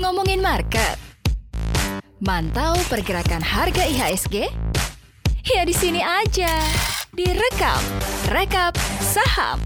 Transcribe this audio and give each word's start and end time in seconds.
Ngomongin 0.00 0.40
market. 0.40 0.96
Mantau 2.24 2.80
pergerakan 2.88 3.44
harga 3.44 3.84
IHSG? 3.84 4.48
Ya 5.44 5.68
di 5.68 5.76
sini 5.76 6.00
aja. 6.00 6.48
Direkap, 7.12 7.84
rekap 8.32 8.72
saham. 9.04 9.60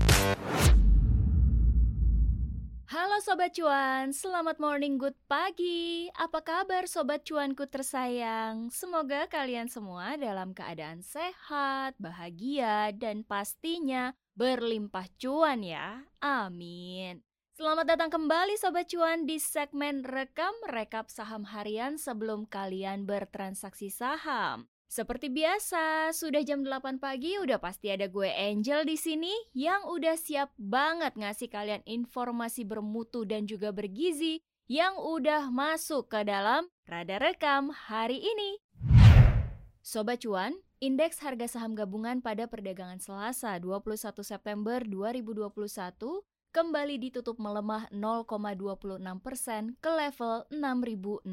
Halo 2.91 3.23
Sobat 3.23 3.55
Cuan, 3.55 4.11
selamat 4.11 4.59
morning, 4.59 4.99
good 4.99 5.15
pagi. 5.31 6.11
Apa 6.19 6.43
kabar 6.43 6.91
Sobat 6.91 7.23
Cuanku 7.23 7.71
tersayang? 7.71 8.67
Semoga 8.75 9.31
kalian 9.31 9.71
semua 9.71 10.19
dalam 10.19 10.51
keadaan 10.51 11.07
sehat, 11.07 11.95
bahagia, 12.03 12.91
dan 12.99 13.23
pastinya 13.23 14.19
berlimpah 14.41 15.05
cuan 15.21 15.61
ya. 15.61 16.09
Amin. 16.25 17.21
Selamat 17.53 17.93
datang 17.93 18.09
kembali 18.09 18.57
Sobat 18.57 18.89
Cuan 18.89 19.29
di 19.29 19.37
segmen 19.37 20.01
Rekam 20.01 20.57
Rekap 20.65 21.13
Saham 21.13 21.45
Harian 21.45 22.01
sebelum 22.01 22.49
kalian 22.49 23.05
bertransaksi 23.05 23.93
saham. 23.93 24.65
Seperti 24.89 25.29
biasa, 25.29 26.17
sudah 26.17 26.41
jam 26.41 26.65
8 26.65 26.97
pagi 26.97 27.37
udah 27.37 27.61
pasti 27.61 27.93
ada 27.93 28.09
gue 28.09 28.33
Angel 28.33 28.89
di 28.89 28.97
sini 28.97 29.31
yang 29.53 29.85
udah 29.85 30.17
siap 30.17 30.57
banget 30.57 31.21
ngasih 31.21 31.53
kalian 31.53 31.85
informasi 31.85 32.65
bermutu 32.65 33.29
dan 33.29 33.45
juga 33.45 33.77
bergizi 33.77 34.41
yang 34.73 34.97
udah 34.97 35.53
masuk 35.53 36.09
ke 36.09 36.25
dalam 36.25 36.73
Radar 36.89 37.21
Rekam 37.21 37.77
hari 37.77 38.25
ini. 38.25 38.57
Sobat 39.81 40.21
Cuan, 40.21 40.61
indeks 40.77 41.25
harga 41.25 41.49
saham 41.57 41.73
gabungan 41.73 42.21
pada 42.21 42.45
perdagangan 42.45 43.01
Selasa 43.01 43.57
21 43.57 44.13
September 44.21 44.85
2021 44.85 45.57
kembali 46.53 47.01
ditutup 47.01 47.41
melemah 47.41 47.89
0,26 47.89 49.01
persen 49.25 49.81
ke 49.81 49.89
level 49.89 50.45
6060. 50.53 51.25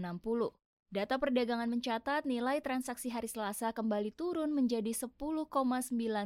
Data 0.87 1.19
perdagangan 1.19 1.67
mencatat 1.67 2.23
nilai 2.23 2.63
transaksi 2.63 3.11
hari 3.11 3.27
Selasa 3.27 3.75
kembali 3.75 4.15
turun 4.15 4.55
menjadi 4.55 4.95
10,9 4.95 5.51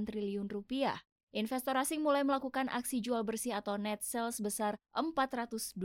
triliun 0.06 0.46
rupiah. 0.46 1.02
Investor 1.34 1.74
asing 1.74 2.06
mulai 2.06 2.22
melakukan 2.22 2.70
aksi 2.70 3.02
jual 3.02 3.26
bersih 3.26 3.58
atau 3.58 3.82
net 3.82 4.06
sale 4.06 4.30
sebesar 4.30 4.78
429 4.94 5.82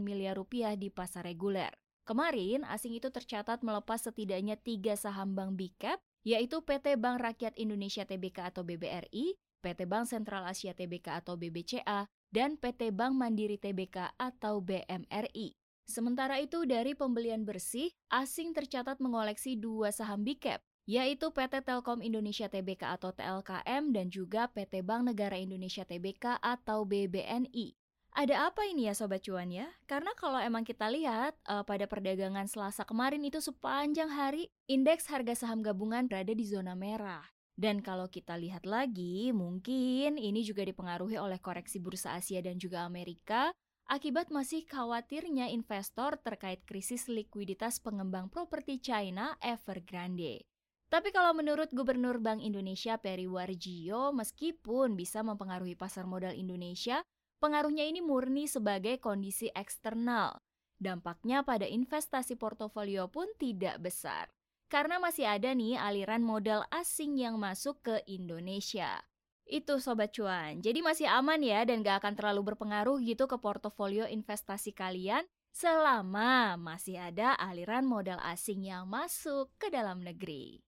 miliar 0.00 0.40
rupiah 0.40 0.72
di 0.72 0.88
pasar 0.88 1.28
reguler. 1.28 1.76
Kemarin, 2.10 2.66
asing 2.66 2.98
itu 2.98 3.06
tercatat 3.06 3.62
melepas 3.62 4.02
setidaknya 4.02 4.58
tiga 4.58 4.98
saham 4.98 5.30
bank 5.30 5.54
big 5.54 5.70
cap, 5.78 6.02
yaitu 6.26 6.58
PT 6.58 6.98
Bank 6.98 7.22
Rakyat 7.22 7.54
Indonesia 7.54 8.02
Tbk 8.02 8.50
atau 8.50 8.66
BBRI, 8.66 9.38
PT 9.62 9.86
Bank 9.86 10.10
Sentral 10.10 10.42
Asia 10.42 10.74
Tbk 10.74 11.22
atau 11.22 11.38
BBCA, 11.38 12.10
dan 12.34 12.58
PT 12.58 12.90
Bank 12.90 13.14
Mandiri 13.14 13.62
Tbk 13.62 14.18
atau 14.18 14.58
BMRI. 14.58 15.54
Sementara 15.86 16.42
itu 16.42 16.66
dari 16.66 16.98
pembelian 16.98 17.46
bersih, 17.46 17.94
asing 18.10 18.58
tercatat 18.58 18.98
mengoleksi 18.98 19.54
dua 19.54 19.94
saham 19.94 20.26
big 20.26 20.42
cap, 20.42 20.66
yaitu 20.90 21.30
PT 21.30 21.62
Telkom 21.62 22.02
Indonesia 22.02 22.50
Tbk 22.50 22.90
atau 22.90 23.14
TLKM 23.14 23.94
dan 23.94 24.10
juga 24.10 24.50
PT 24.50 24.82
Bank 24.82 25.14
Negara 25.14 25.38
Indonesia 25.38 25.86
Tbk 25.86 26.42
atau 26.42 26.82
BBNI. 26.82 27.79
Ada 28.10 28.50
apa 28.50 28.66
ini 28.66 28.90
ya 28.90 28.94
Sobat 28.98 29.22
Cuan 29.22 29.54
ya? 29.54 29.70
Karena 29.86 30.10
kalau 30.18 30.42
emang 30.42 30.66
kita 30.66 30.90
lihat 30.90 31.38
uh, 31.46 31.62
pada 31.62 31.86
perdagangan 31.86 32.50
Selasa 32.50 32.82
kemarin 32.82 33.22
itu 33.22 33.38
sepanjang 33.38 34.10
hari 34.10 34.50
indeks 34.66 35.06
harga 35.06 35.38
saham 35.38 35.62
gabungan 35.62 36.10
berada 36.10 36.34
di 36.34 36.42
zona 36.42 36.74
merah. 36.74 37.22
Dan 37.54 37.84
kalau 37.84 38.10
kita 38.10 38.34
lihat 38.34 38.66
lagi, 38.66 39.30
mungkin 39.30 40.18
ini 40.18 40.42
juga 40.42 40.66
dipengaruhi 40.66 41.22
oleh 41.22 41.38
koreksi 41.38 41.78
bursa 41.78 42.18
Asia 42.18 42.42
dan 42.42 42.58
juga 42.58 42.82
Amerika 42.82 43.54
akibat 43.90 44.34
masih 44.34 44.66
khawatirnya 44.66 45.50
investor 45.50 46.18
terkait 46.18 46.66
krisis 46.66 47.06
likuiditas 47.06 47.78
pengembang 47.78 48.26
properti 48.26 48.82
China 48.82 49.38
Evergrande. 49.38 50.46
Tapi 50.90 51.14
kalau 51.14 51.30
menurut 51.30 51.70
Gubernur 51.70 52.18
Bank 52.18 52.42
Indonesia 52.42 52.98
Peri 52.98 53.30
Warjio, 53.30 54.10
meskipun 54.10 54.98
bisa 54.98 55.22
mempengaruhi 55.22 55.78
pasar 55.78 56.02
modal 56.02 56.34
Indonesia, 56.34 56.98
pengaruhnya 57.40 57.88
ini 57.88 58.04
murni 58.04 58.46
sebagai 58.46 59.00
kondisi 59.00 59.48
eksternal. 59.56 60.38
Dampaknya 60.80 61.44
pada 61.44 61.64
investasi 61.68 62.36
portofolio 62.36 63.08
pun 63.08 63.28
tidak 63.36 63.80
besar. 63.80 64.28
Karena 64.70 65.02
masih 65.02 65.26
ada 65.26 65.50
nih 65.50 65.74
aliran 65.74 66.22
modal 66.22 66.62
asing 66.70 67.18
yang 67.18 67.36
masuk 67.42 67.82
ke 67.82 68.00
Indonesia. 68.06 69.02
Itu 69.50 69.82
Sobat 69.82 70.14
Cuan. 70.14 70.62
Jadi 70.62 70.78
masih 70.78 71.10
aman 71.10 71.42
ya 71.42 71.66
dan 71.66 71.82
gak 71.82 72.06
akan 72.06 72.14
terlalu 72.14 72.54
berpengaruh 72.54 73.02
gitu 73.02 73.26
ke 73.26 73.34
portofolio 73.42 74.06
investasi 74.06 74.70
kalian 74.70 75.26
selama 75.50 76.54
masih 76.54 77.02
ada 77.02 77.34
aliran 77.34 77.82
modal 77.82 78.22
asing 78.22 78.62
yang 78.62 78.86
masuk 78.86 79.50
ke 79.58 79.66
dalam 79.74 80.06
negeri. 80.06 80.62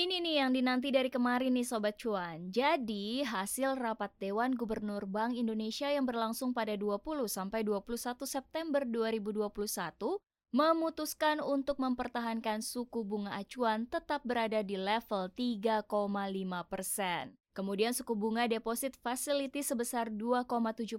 Ini 0.00 0.16
nih 0.16 0.40
yang 0.40 0.56
dinanti 0.56 0.88
dari 0.88 1.12
kemarin 1.12 1.60
nih 1.60 1.68
Sobat 1.68 2.00
Cuan. 2.00 2.48
Jadi, 2.48 3.20
hasil 3.20 3.76
rapat 3.76 4.08
Dewan 4.16 4.56
Gubernur 4.56 5.04
Bank 5.04 5.36
Indonesia 5.36 5.92
yang 5.92 6.08
berlangsung 6.08 6.56
pada 6.56 6.72
20 6.72 7.28
sampai 7.28 7.60
21 7.60 8.24
September 8.24 8.80
2021 8.88 9.52
memutuskan 10.56 11.44
untuk 11.44 11.76
mempertahankan 11.84 12.64
suku 12.64 13.04
bunga 13.04 13.36
acuan 13.44 13.84
tetap 13.92 14.24
berada 14.24 14.64
di 14.64 14.80
level 14.80 15.28
3,5 15.36 15.84
persen. 16.64 17.36
Kemudian 17.52 17.92
suku 17.92 18.16
bunga 18.16 18.48
deposit 18.48 18.96
facility 19.04 19.60
sebesar 19.60 20.08
2,75 20.08 20.96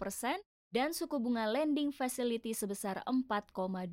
persen 0.00 0.40
dan 0.72 0.96
suku 0.96 1.20
bunga 1.20 1.44
lending 1.52 1.92
facility 1.92 2.56
sebesar 2.56 3.04
4,25 3.04 3.92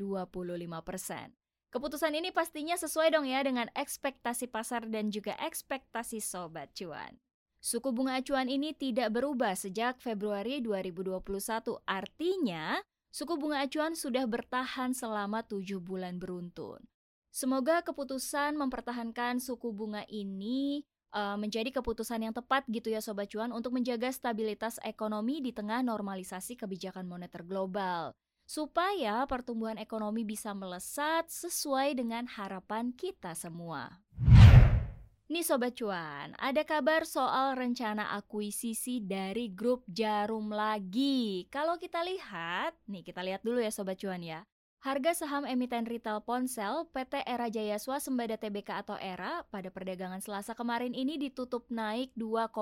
persen. 0.79 1.35
Keputusan 1.75 2.15
ini 2.15 2.31
pastinya 2.31 2.79
sesuai 2.79 3.11
dong 3.11 3.27
ya 3.27 3.43
dengan 3.43 3.67
ekspektasi 3.75 4.47
pasar 4.47 4.87
dan 4.87 5.11
juga 5.11 5.35
ekspektasi 5.43 6.23
sobat 6.23 6.71
cuan. 6.71 7.19
Suku 7.59 7.91
bunga 7.91 8.15
acuan 8.15 8.47
ini 8.47 8.71
tidak 8.71 9.11
berubah 9.11 9.59
sejak 9.59 9.99
Februari 9.99 10.63
2021. 10.63 11.19
Artinya, 11.83 12.79
suku 13.11 13.35
bunga 13.35 13.59
acuan 13.67 13.91
sudah 13.91 14.23
bertahan 14.23 14.95
selama 14.95 15.43
7 15.43 15.83
bulan 15.83 16.15
beruntun. 16.15 16.79
Semoga 17.35 17.83
keputusan 17.83 18.55
mempertahankan 18.55 19.43
suku 19.43 19.75
bunga 19.75 20.07
ini 20.07 20.87
uh, 21.11 21.35
menjadi 21.35 21.75
keputusan 21.75 22.23
yang 22.23 22.31
tepat 22.31 22.63
gitu 22.71 22.87
ya 22.87 23.03
Sobat 23.03 23.27
Cuan 23.27 23.51
untuk 23.51 23.75
menjaga 23.75 24.07
stabilitas 24.15 24.79
ekonomi 24.79 25.43
di 25.43 25.51
tengah 25.51 25.83
normalisasi 25.83 26.55
kebijakan 26.55 27.03
moneter 27.03 27.43
global. 27.43 28.15
Supaya 28.45 29.25
pertumbuhan 29.25 29.81
ekonomi 29.81 30.21
bisa 30.21 30.53
melesat 30.53 31.25
sesuai 31.33 31.97
dengan 31.97 32.29
harapan 32.29 32.93
kita 32.93 33.33
semua. 33.33 34.05
Nih 35.25 35.41
Sobat 35.41 35.73
Cuan, 35.73 36.37
ada 36.37 36.61
kabar 36.61 37.01
soal 37.09 37.57
rencana 37.57 38.13
akuisisi 38.13 39.01
dari 39.01 39.49
grup 39.49 39.81
Jarum 39.89 40.53
lagi. 40.53 41.49
Kalau 41.49 41.81
kita 41.81 42.05
lihat, 42.05 42.77
nih 42.85 43.01
kita 43.01 43.25
lihat 43.25 43.41
dulu 43.41 43.57
ya 43.57 43.73
Sobat 43.73 43.97
Cuan 43.97 44.21
ya. 44.21 44.45
Harga 44.85 45.17
saham 45.17 45.49
emiten 45.49 45.89
retail 45.89 46.21
ponsel 46.21 46.85
PT 46.93 47.25
Era 47.25 47.49
Jaya 47.49 47.81
Swasembada 47.81 48.37
Tbk 48.37 48.85
atau 48.85 49.01
Era 49.01 49.41
pada 49.49 49.73
perdagangan 49.73 50.21
Selasa 50.21 50.53
kemarin 50.53 50.93
ini 50.93 51.17
ditutup 51.17 51.65
naik 51.73 52.13
2,50 52.13 52.53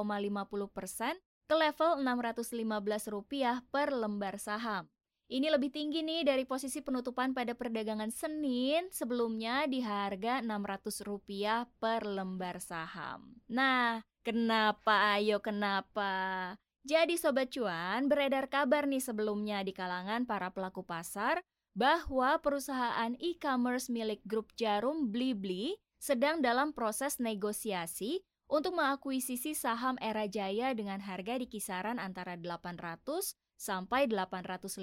persen 0.71 1.19
ke 1.51 1.55
level 1.59 1.99
Rp615 1.99 3.67
per 3.67 3.91
lembar 3.91 4.39
saham. 4.39 4.87
Ini 5.33 5.49
lebih 5.49 5.73
tinggi 5.73 6.05
nih 6.05 6.21
dari 6.21 6.45
posisi 6.45 6.85
penutupan 6.85 7.33
pada 7.33 7.57
perdagangan 7.57 8.13
Senin 8.13 8.85
sebelumnya 8.93 9.65
di 9.65 9.81
harga 9.81 10.45
Rp600 10.45 11.73
per 11.81 12.05
lembar 12.05 12.61
saham. 12.61 13.41
Nah, 13.49 14.05
kenapa 14.21 15.17
ayo 15.17 15.41
kenapa? 15.41 16.53
Jadi 16.85 17.17
Sobat 17.17 17.49
Cuan, 17.49 18.05
beredar 18.05 18.45
kabar 18.45 18.85
nih 18.85 19.01
sebelumnya 19.01 19.65
di 19.65 19.73
kalangan 19.73 20.29
para 20.29 20.53
pelaku 20.53 20.85
pasar 20.85 21.41
bahwa 21.73 22.37
perusahaan 22.37 23.17
e-commerce 23.17 23.89
milik 23.89 24.21
grup 24.29 24.53
Jarum 24.53 25.09
Blibli 25.09 25.81
sedang 25.97 26.45
dalam 26.45 26.77
proses 26.77 27.17
negosiasi 27.17 28.21
untuk 28.45 28.77
mengakuisisi 28.77 29.57
saham 29.57 29.97
Era 29.97 30.29
Jaya 30.29 30.77
dengan 30.77 31.01
harga 31.01 31.41
di 31.41 31.49
kisaran 31.49 31.97
antara 31.97 32.37
800 32.37 33.33
sampai 33.57 34.07
850 34.09 34.81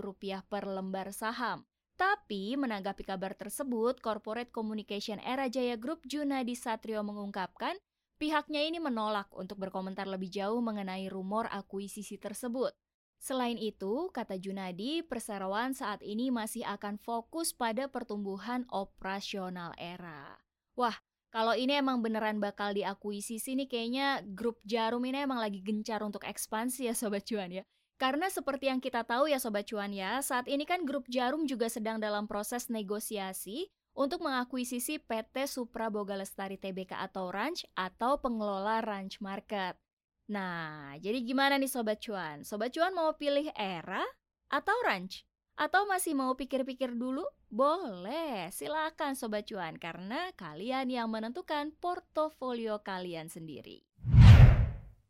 rupiah 0.00 0.42
per 0.46 0.66
lembar 0.68 1.10
saham. 1.14 1.66
Tapi 1.94 2.58
menanggapi 2.58 3.06
kabar 3.06 3.38
tersebut, 3.38 4.02
Corporate 4.02 4.50
Communication 4.50 5.22
Era 5.22 5.46
Jaya 5.46 5.78
Group 5.78 6.02
Junadi 6.10 6.58
Satrio 6.58 7.06
mengungkapkan 7.06 7.78
pihaknya 8.18 8.66
ini 8.66 8.82
menolak 8.82 9.30
untuk 9.30 9.62
berkomentar 9.62 10.10
lebih 10.10 10.26
jauh 10.26 10.58
mengenai 10.58 11.06
rumor 11.06 11.46
akuisisi 11.54 12.18
tersebut. 12.18 12.74
Selain 13.22 13.56
itu, 13.56 14.10
kata 14.10 14.36
Junadi, 14.42 15.06
perseroan 15.06 15.72
saat 15.72 16.02
ini 16.02 16.34
masih 16.34 16.66
akan 16.66 16.98
fokus 16.98 17.54
pada 17.54 17.86
pertumbuhan 17.86 18.66
operasional 18.68 19.72
era. 19.78 20.34
Wah, 20.74 20.98
Kalau 21.34 21.50
ini 21.58 21.74
emang 21.74 21.98
beneran 21.98 22.38
bakal 22.38 22.78
diakuisisi 22.78 23.58
nih 23.58 23.66
kayaknya 23.66 24.22
grup 24.22 24.62
Jarum 24.62 25.02
ini 25.02 25.26
emang 25.26 25.42
lagi 25.42 25.58
gencar 25.66 25.98
untuk 26.06 26.22
ekspansi 26.22 26.86
ya 26.86 26.94
Sobat 26.94 27.26
Cuan 27.26 27.50
ya. 27.50 27.66
Karena 27.94 28.26
seperti 28.26 28.66
yang 28.66 28.82
kita 28.82 29.06
tahu 29.06 29.30
ya 29.30 29.38
Sobat 29.38 29.70
Cuan 29.70 29.94
ya, 29.94 30.18
saat 30.18 30.50
ini 30.50 30.66
kan 30.66 30.82
grup 30.82 31.06
Jarum 31.06 31.46
juga 31.46 31.70
sedang 31.70 32.02
dalam 32.02 32.26
proses 32.26 32.66
negosiasi 32.66 33.70
untuk 33.94 34.26
mengakuisisi 34.26 34.98
PT 34.98 35.46
Supra 35.46 35.86
Boga 35.86 36.18
Lestari 36.18 36.58
Tbk 36.58 36.98
atau 36.98 37.30
Ranch 37.30 37.62
atau 37.78 38.18
pengelola 38.18 38.82
Ranch 38.82 39.22
Market. 39.22 39.78
Nah, 40.26 40.98
jadi 40.98 41.22
gimana 41.22 41.54
nih 41.54 41.70
Sobat 41.70 42.02
Cuan? 42.02 42.42
Sobat 42.42 42.74
Cuan 42.74 42.90
mau 42.90 43.14
pilih 43.14 43.54
era 43.54 44.02
atau 44.50 44.74
Ranch? 44.82 45.22
Atau 45.54 45.86
masih 45.86 46.18
mau 46.18 46.34
pikir-pikir 46.34 46.98
dulu? 46.98 47.22
Boleh, 47.46 48.50
silakan 48.50 49.14
Sobat 49.14 49.46
Cuan 49.46 49.78
karena 49.78 50.34
kalian 50.34 50.90
yang 50.90 51.06
menentukan 51.06 51.70
portofolio 51.78 52.82
kalian 52.82 53.30
sendiri. 53.30 53.86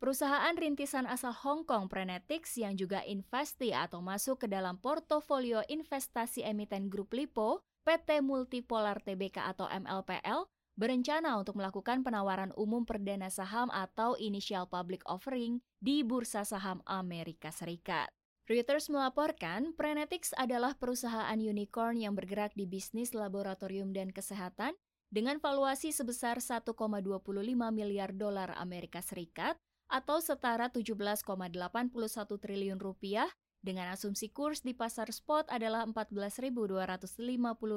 Perusahaan 0.05 0.53
rintisan 0.53 1.09
asal 1.09 1.33
Hong 1.33 1.65
Kong 1.65 1.89
Prenetics 1.89 2.61
yang 2.61 2.77
juga 2.77 3.01
investi 3.09 3.73
atau 3.73 4.05
masuk 4.05 4.45
ke 4.45 4.47
dalam 4.53 4.77
portofolio 4.77 5.65
investasi 5.65 6.45
emiten 6.45 6.93
grup 6.93 7.17
Lipo, 7.17 7.65
PT 7.89 8.21
Multipolar 8.21 9.01
Tbk 9.01 9.41
atau 9.41 9.65
MLPL, 9.65 10.45
berencana 10.77 11.41
untuk 11.41 11.57
melakukan 11.57 12.05
penawaran 12.05 12.53
umum 12.53 12.85
perdana 12.85 13.33
saham 13.33 13.73
atau 13.73 14.13
initial 14.21 14.69
public 14.69 15.01
offering 15.09 15.65
di 15.81 16.05
Bursa 16.05 16.45
Saham 16.45 16.85
Amerika 16.85 17.49
Serikat. 17.49 18.13
Reuters 18.45 18.93
melaporkan, 18.93 19.73
Prenetics 19.73 20.37
adalah 20.37 20.77
perusahaan 20.77 21.41
unicorn 21.41 22.05
yang 22.05 22.13
bergerak 22.13 22.53
di 22.53 22.69
bisnis 22.69 23.17
laboratorium 23.17 23.97
dan 23.97 24.13
kesehatan 24.13 24.77
dengan 25.09 25.41
valuasi 25.41 25.97
sebesar 25.97 26.45
1,25 26.45 26.77
miliar 27.73 28.13
dolar 28.13 28.53
Amerika 28.61 29.01
Serikat 29.01 29.57
atau 29.95 30.19
setara 30.19 30.67
17,81 30.75 31.23
triliun 32.43 32.83
rupiah 32.83 33.31
dengan 33.63 33.95
asumsi 33.95 34.35
kurs 34.35 34.67
di 34.67 34.75
pasar 34.75 35.15
spot 35.15 35.47
adalah 35.55 35.87
14.250 35.87 37.15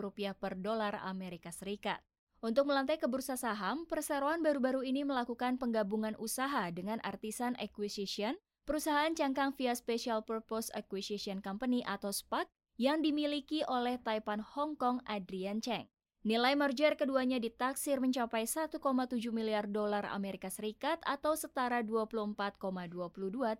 rupiah 0.01 0.33
per 0.33 0.57
dolar 0.57 0.97
Amerika 1.05 1.53
Serikat. 1.53 2.01
Untuk 2.41 2.65
melantai 2.65 2.97
ke 2.97 3.05
bursa 3.05 3.37
saham, 3.37 3.85
perseroan 3.85 4.41
baru-baru 4.41 4.81
ini 4.81 5.05
melakukan 5.05 5.61
penggabungan 5.61 6.17
usaha 6.17 6.69
dengan 6.73 6.97
Artisan 7.05 7.53
Acquisition 7.61 8.37
perusahaan 8.67 9.13
cangkang 9.15 9.55
via 9.55 9.73
Special 9.73 10.21
Purpose 10.25 10.73
Acquisition 10.75 11.39
Company 11.39 11.81
atau 11.87 12.11
SPAC 12.11 12.45
yang 12.77 13.01
dimiliki 13.01 13.65
oleh 13.65 13.97
Taipan 13.97 14.43
Hong 14.43 14.77
Kong 14.77 15.01
Adrian 15.09 15.63
Cheng. 15.63 15.89
Nilai 16.27 16.59
merger 16.59 16.99
keduanya 16.99 17.39
ditaksir 17.39 18.03
mencapai 18.03 18.43
1,7 18.43 18.83
miliar 19.31 19.63
dolar 19.63 20.03
Amerika 20.11 20.51
Serikat 20.51 20.99
atau 21.07 21.39
setara 21.39 21.79
24,22 21.87 22.59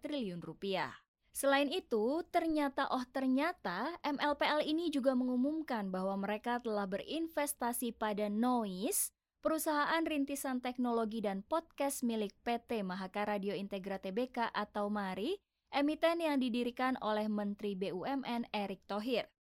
triliun 0.04 0.44
rupiah. 0.44 0.92
Selain 1.32 1.72
itu, 1.72 2.28
ternyata 2.28 2.92
oh 2.92 3.08
ternyata 3.08 3.96
MLPL 4.04 4.68
ini 4.68 4.92
juga 4.92 5.16
mengumumkan 5.16 5.88
bahwa 5.88 6.20
mereka 6.20 6.60
telah 6.60 6.84
berinvestasi 6.84 7.96
pada 7.96 8.28
Noise, 8.28 9.16
perusahaan 9.40 10.04
rintisan 10.04 10.60
teknologi 10.60 11.24
dan 11.24 11.48
podcast 11.48 12.04
milik 12.04 12.36
PT 12.44 12.84
Mahaka 12.84 13.32
Radio 13.32 13.56
Integra 13.56 13.96
Tbk 13.96 14.52
atau 14.52 14.92
MARI, 14.92 15.40
emiten 15.72 16.20
yang 16.20 16.36
didirikan 16.44 17.00
oleh 17.00 17.32
Menteri 17.32 17.80
BUMN 17.80 18.52
Erick 18.52 18.84
Thohir. 18.92 19.37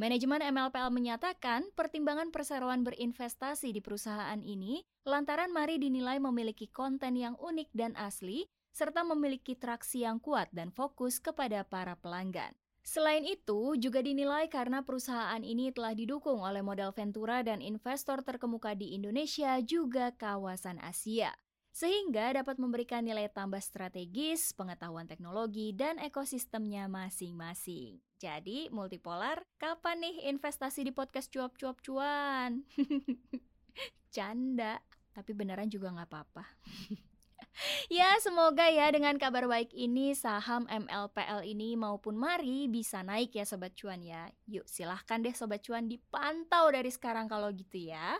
Manajemen 0.00 0.40
MLPL 0.40 0.88
menyatakan 0.88 1.68
pertimbangan 1.76 2.32
perseroan 2.32 2.80
berinvestasi 2.88 3.68
di 3.68 3.84
perusahaan 3.84 4.40
ini 4.40 4.80
lantaran 5.04 5.52
MARI 5.52 5.76
dinilai 5.76 6.16
memiliki 6.16 6.72
konten 6.72 7.20
yang 7.20 7.36
unik 7.36 7.68
dan 7.76 7.92
asli, 8.00 8.48
serta 8.72 9.04
memiliki 9.04 9.60
traksi 9.60 10.08
yang 10.08 10.16
kuat 10.16 10.48
dan 10.56 10.72
fokus 10.72 11.20
kepada 11.20 11.68
para 11.68 12.00
pelanggan. 12.00 12.56
Selain 12.80 13.28
itu, 13.28 13.76
juga 13.76 14.00
dinilai 14.00 14.48
karena 14.48 14.80
perusahaan 14.80 15.44
ini 15.44 15.68
telah 15.68 15.92
didukung 15.92 16.40
oleh 16.40 16.64
modal 16.64 16.96
Ventura 16.96 17.44
dan 17.44 17.60
investor 17.60 18.24
terkemuka 18.24 18.72
di 18.72 18.96
Indonesia 18.96 19.60
juga 19.60 20.16
kawasan 20.16 20.80
Asia. 20.80 21.36
Sehingga 21.70 22.34
dapat 22.34 22.58
memberikan 22.58 23.06
nilai 23.06 23.30
tambah 23.30 23.62
strategis, 23.62 24.50
pengetahuan 24.52 25.06
teknologi, 25.06 25.70
dan 25.70 26.02
ekosistemnya 26.02 26.90
masing-masing. 26.90 28.02
Jadi, 28.20 28.68
multipolar, 28.68 29.40
kapan 29.56 30.02
nih 30.04 30.28
investasi 30.34 30.84
di 30.84 30.92
podcast 30.92 31.30
cuap-cuap 31.32 31.80
cuan? 31.80 32.66
Canda, 34.14 34.82
tapi 35.14 35.30
beneran 35.32 35.70
juga 35.70 35.94
nggak 35.94 36.10
apa-apa. 36.10 36.44
ya, 37.88 38.18
semoga 38.20 38.68
ya 38.68 38.90
dengan 38.90 39.16
kabar 39.16 39.46
baik 39.46 39.72
ini 39.72 40.12
saham 40.12 40.66
MLPL 40.68 41.46
ini 41.48 41.78
maupun 41.78 42.18
Mari 42.18 42.66
bisa 42.66 43.00
naik 43.00 43.32
ya 43.38 43.46
Sobat 43.48 43.72
Cuan 43.78 44.02
ya. 44.02 44.28
Yuk 44.50 44.66
silahkan 44.66 45.22
deh 45.22 45.32
Sobat 45.32 45.62
Cuan 45.64 45.88
dipantau 45.88 46.68
dari 46.68 46.90
sekarang 46.92 47.30
kalau 47.30 47.48
gitu 47.54 47.88
ya. 47.88 48.18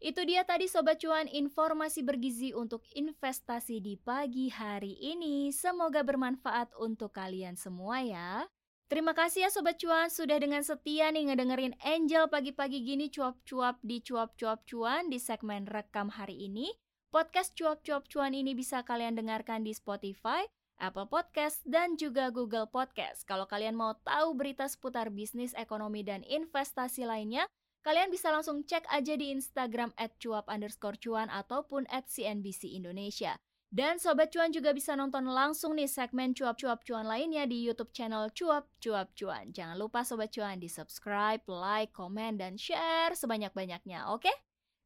Itu 0.00 0.24
dia 0.24 0.48
tadi 0.48 0.64
Sobat 0.64 0.96
Cuan 0.96 1.28
informasi 1.28 2.00
bergizi 2.00 2.56
untuk 2.56 2.80
investasi 2.96 3.84
di 3.84 4.00
pagi 4.00 4.48
hari 4.48 4.96
ini. 4.96 5.52
Semoga 5.52 6.00
bermanfaat 6.00 6.72
untuk 6.80 7.12
kalian 7.12 7.60
semua 7.60 8.00
ya. 8.00 8.48
Terima 8.88 9.12
kasih 9.12 9.44
ya 9.44 9.50
Sobat 9.52 9.76
Cuan 9.76 10.08
sudah 10.08 10.40
dengan 10.40 10.64
setia 10.64 11.12
nih 11.12 11.28
ngedengerin 11.28 11.76
Angel 11.84 12.32
pagi-pagi 12.32 12.80
gini 12.80 13.12
cuap-cuap 13.12 13.76
di 13.84 14.00
cuap-cuap 14.00 14.64
cuan 14.64 15.12
di 15.12 15.20
segmen 15.20 15.68
rekam 15.68 16.08
hari 16.08 16.48
ini. 16.48 16.72
Podcast 17.10 17.58
Cuap-Cuap 17.58 18.06
Cuan 18.06 18.32
ini 18.38 18.54
bisa 18.54 18.86
kalian 18.86 19.18
dengarkan 19.18 19.66
di 19.66 19.74
Spotify, 19.74 20.46
Apple 20.78 21.10
Podcast, 21.10 21.58
dan 21.66 21.98
juga 21.98 22.30
Google 22.30 22.70
Podcast. 22.70 23.26
Kalau 23.26 23.50
kalian 23.50 23.74
mau 23.74 23.98
tahu 24.06 24.38
berita 24.38 24.70
seputar 24.70 25.10
bisnis, 25.10 25.50
ekonomi, 25.58 26.06
dan 26.06 26.22
investasi 26.22 27.02
lainnya, 27.02 27.50
kalian 27.80 28.12
bisa 28.12 28.32
langsung 28.32 28.64
cek 28.64 28.88
aja 28.88 29.14
di 29.16 29.32
Instagram 29.32 29.92
at 29.96 30.16
cuap 30.20 30.48
underscore 30.48 31.00
cuan 31.00 31.28
ataupun 31.32 31.88
at 31.88 32.08
CNBC 32.08 32.76
Indonesia. 32.76 33.40
Dan 33.70 34.02
Sobat 34.02 34.34
Cuan 34.34 34.50
juga 34.50 34.74
bisa 34.74 34.98
nonton 34.98 35.30
langsung 35.30 35.78
nih 35.78 35.86
segmen 35.86 36.34
cuap-cuap 36.34 36.82
cuan 36.82 37.06
lainnya 37.06 37.46
di 37.46 37.62
YouTube 37.62 37.94
channel 37.94 38.26
Cuap 38.34 38.66
Cuap 38.82 39.14
Cuan. 39.14 39.54
Jangan 39.54 39.78
lupa 39.78 40.02
Sobat 40.02 40.34
Cuan 40.34 40.58
di 40.58 40.66
subscribe, 40.66 41.38
like, 41.46 41.94
komen, 41.94 42.34
dan 42.34 42.58
share 42.58 43.14
sebanyak-banyaknya, 43.14 44.10
oke? 44.10 44.26
Okay? 44.26 44.34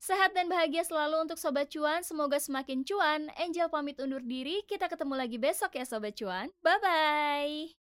Sehat 0.04 0.36
dan 0.36 0.52
bahagia 0.52 0.84
selalu 0.84 1.24
untuk 1.24 1.40
Sobat 1.40 1.72
Cuan, 1.72 2.04
semoga 2.04 2.36
semakin 2.36 2.84
cuan. 2.84 3.32
Angel 3.40 3.72
pamit 3.72 3.96
undur 4.04 4.20
diri, 4.20 4.60
kita 4.68 4.92
ketemu 4.92 5.16
lagi 5.16 5.40
besok 5.40 5.72
ya 5.80 5.88
Sobat 5.88 6.12
Cuan. 6.12 6.52
Bye-bye! 6.60 7.83